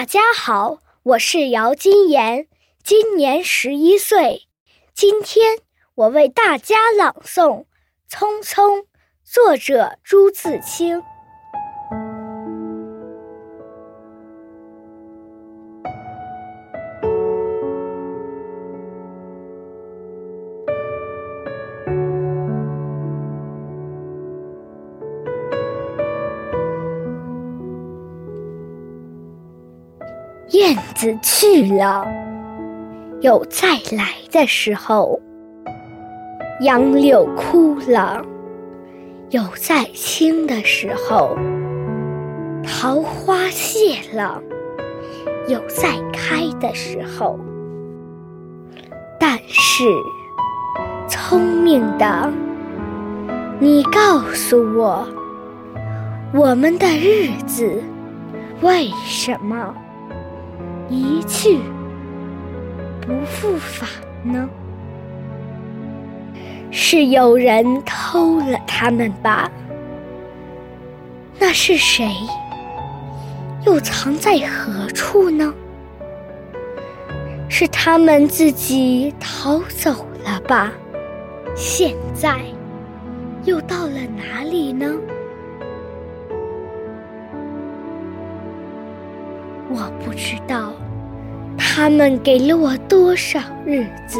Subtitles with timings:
[0.00, 2.46] 大家好，我是姚金妍，
[2.82, 4.46] 今年十一岁。
[4.94, 5.58] 今天
[5.94, 7.64] 我为大家朗诵
[8.10, 8.78] 《匆匆》，
[9.22, 11.02] 作者朱自清。
[30.60, 32.06] 燕子去了，
[33.22, 35.18] 有再来的时候；
[36.60, 38.22] 杨柳枯了，
[39.30, 41.34] 有再青的时候；
[42.62, 44.42] 桃花谢了，
[45.48, 47.40] 有再开的时候。
[49.18, 49.84] 但是，
[51.08, 52.30] 聪明的
[53.58, 55.08] 你，告诉我，
[56.34, 57.82] 我们的日子
[58.60, 59.74] 为什么？
[60.90, 61.58] 一去
[63.00, 63.88] 不复返
[64.24, 64.48] 呢？
[66.72, 69.50] 是有人偷了他们吧？
[71.38, 72.06] 那是谁？
[73.64, 75.54] 又藏在何处呢？
[77.48, 80.72] 是他们自己逃走了吧？
[81.54, 82.38] 现在
[83.44, 84.92] 又到了哪里呢？
[89.70, 90.72] 我不知道
[91.56, 94.18] 他们给了我多少日子，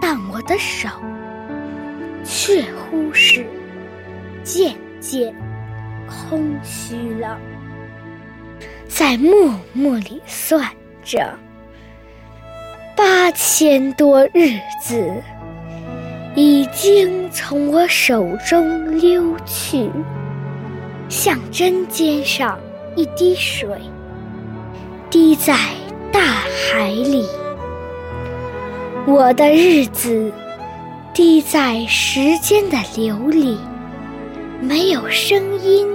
[0.00, 0.88] 但我的手
[2.24, 3.44] 却乎是
[4.42, 5.34] 渐渐
[6.08, 7.38] 空虚了。
[8.88, 10.64] 在默默里算
[11.04, 11.34] 着，
[12.96, 15.12] 八千多日子
[16.34, 19.90] 已经从我手中溜去，
[21.10, 22.58] 像针尖上
[22.94, 23.68] 一滴水。
[25.08, 25.54] 滴在
[26.12, 27.24] 大海里，
[29.06, 30.32] 我的日子
[31.14, 33.56] 滴在时间的流里，
[34.60, 35.86] 没有声音，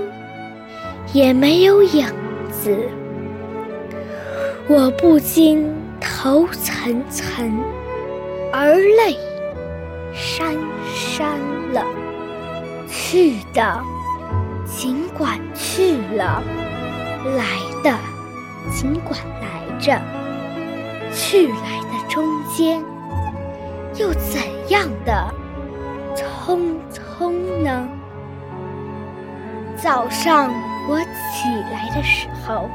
[1.11, 2.07] 也没有影
[2.49, 2.77] 子。
[4.69, 5.69] 我不禁
[5.99, 7.51] 头涔涔，
[8.53, 9.17] 而泪
[10.15, 10.55] 潸
[10.95, 11.85] 潸了。
[12.89, 13.79] 去的
[14.65, 16.41] 尽管去了，
[17.35, 17.45] 来
[17.83, 17.93] 的。
[18.69, 19.99] 尽管来着，
[21.13, 22.81] 去来的中间，
[23.95, 25.33] 又怎样的
[26.15, 27.31] 匆匆
[27.63, 27.87] 呢？
[29.77, 30.51] 早上
[30.87, 32.69] 我起来的时候，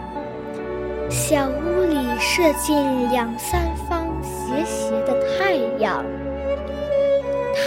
[1.08, 6.04] 小屋里射进两三方斜斜的太阳。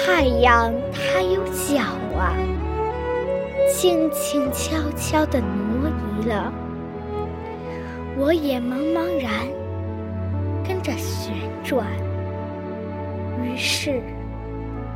[0.05, 1.81] 太阳它有脚
[2.17, 2.35] 啊，
[3.73, 6.51] 轻轻悄悄地挪移了。
[8.21, 9.47] 我也茫茫然
[10.67, 11.87] 跟着旋转，
[13.41, 14.01] 于是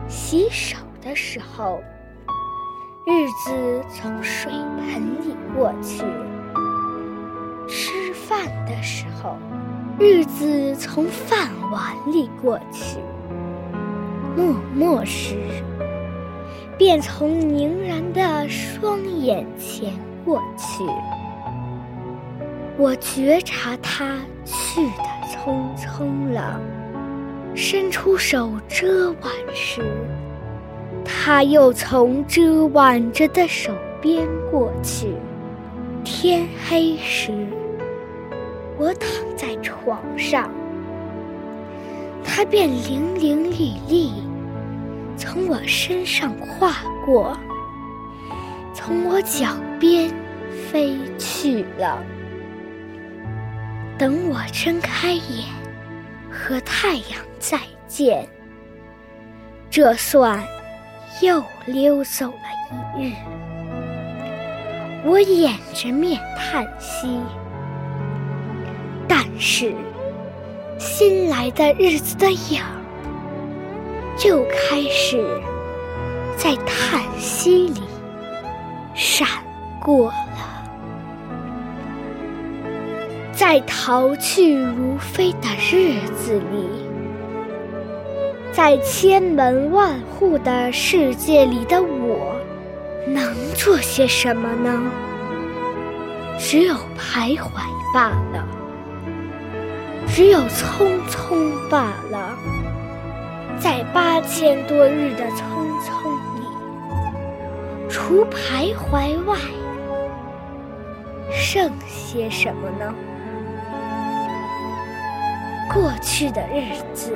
[0.09, 1.81] 洗手的时候，
[3.07, 6.03] 日子从水盆里过去；
[7.65, 9.37] 吃饭的时候，
[9.97, 12.99] 日子从饭碗里过去；
[14.35, 15.37] 默默时，
[16.77, 19.93] 便从凝然的双眼前
[20.25, 20.83] 过去。
[22.75, 26.59] 我觉察他去的匆匆了，
[27.55, 29.83] 伸出手遮挽时，
[31.05, 35.13] 他又从遮挽着的手边过去。
[36.03, 37.31] 天黑时，
[38.77, 40.49] 我躺在床上，
[42.23, 44.09] 他便伶伶俐俐
[45.15, 46.73] 从我身上跨
[47.05, 47.37] 过，
[48.73, 50.11] 从我脚边
[50.71, 52.03] 飞去了。
[54.03, 55.45] 等我睁开眼，
[56.29, 58.27] 和太阳再见，
[59.69, 60.43] 这算
[61.21, 63.13] 又溜走了一日。
[65.05, 67.17] 我掩着面叹息，
[69.07, 69.73] 但是
[70.77, 72.75] 新来的日子的影儿，
[74.25, 75.25] 又开始
[76.35, 77.81] 在叹息里
[78.93, 79.25] 闪
[79.79, 80.11] 过
[83.35, 86.69] 在逃去如飞的日子里，
[88.51, 92.35] 在千门万户的世界里的我，
[93.07, 94.83] 能做些什么呢？
[96.37, 97.49] 只有徘徊
[97.91, 98.47] 罢了，
[100.07, 102.37] 只有匆匆罢了。
[103.59, 105.41] 在八千多日的匆
[105.81, 105.89] 匆
[106.37, 106.45] 里，
[107.89, 109.35] 除徘徊外，
[111.31, 112.93] 剩些什么呢？
[115.73, 117.11] 过去的日子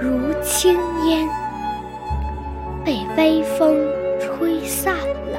[0.00, 1.28] 如轻烟，
[2.82, 3.76] 被微风
[4.18, 5.38] 吹散了；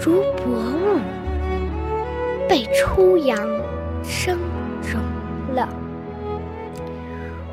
[0.00, 0.98] 如薄雾，
[2.48, 3.36] 被初阳
[4.02, 4.38] 蒸
[4.82, 5.68] 融了。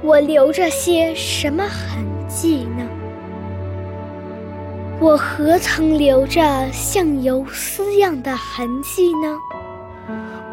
[0.02, 2.88] 我留着些什么痕迹呢？
[5.02, 6.42] 我何曾留着
[6.72, 9.38] 像游丝样的痕迹呢？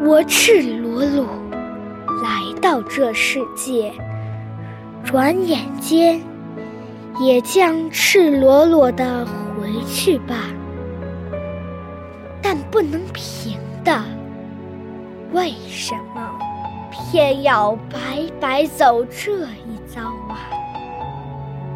[0.01, 1.25] 我赤裸裸
[2.21, 3.93] 来到这世界，
[5.03, 6.21] 转眼间
[7.19, 10.35] 也将赤裸裸的回去吧。
[12.41, 14.01] 但不能平的，
[15.31, 16.31] 为什么
[16.91, 20.49] 偏要白白走这一遭啊？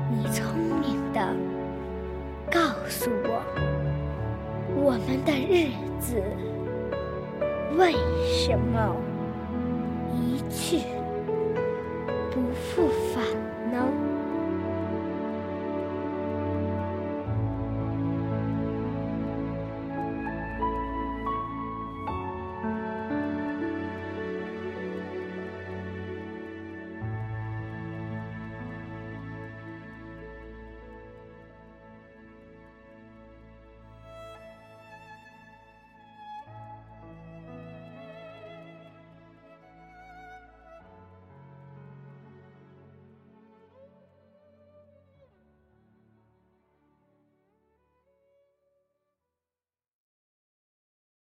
[0.10, 0.46] 你聪
[0.81, 1.28] 明的，
[2.51, 3.42] 告诉我，
[4.75, 5.69] 我们的日
[6.00, 6.22] 子。
[7.78, 7.94] 为
[8.28, 8.96] 什么
[10.21, 10.83] 一去
[12.31, 13.43] 不复返？